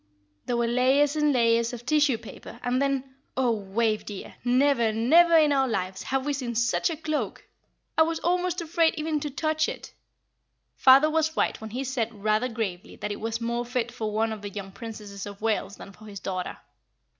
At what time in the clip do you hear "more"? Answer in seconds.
13.39-13.63